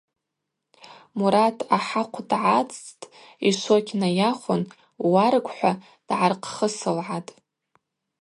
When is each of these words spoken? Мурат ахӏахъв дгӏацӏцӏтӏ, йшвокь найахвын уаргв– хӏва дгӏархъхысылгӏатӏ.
Мурат 1.17 1.57
ахӏахъв 1.75 2.25
дгӏацӏцӏтӏ, 2.29 3.11
йшвокь 3.49 3.91
найахвын 4.01 4.63
уаргв– 5.11 5.49
хӏва 5.55 5.71
дгӏархъхысылгӏатӏ. 6.07 7.31